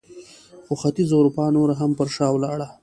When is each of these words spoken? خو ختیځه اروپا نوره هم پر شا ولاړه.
خو 0.65 0.73
ختیځه 0.81 1.15
اروپا 1.17 1.45
نوره 1.55 1.75
هم 1.81 1.91
پر 1.97 2.07
شا 2.15 2.27
ولاړه. 2.33 2.67